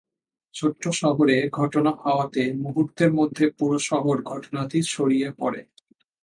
[0.55, 5.61] ছোট শহরে ঘটনা হওয়াতে মুহূর্তের মধ্যে পুরো শহরে ঘটনাটি ছড়িয়ে পড়ে।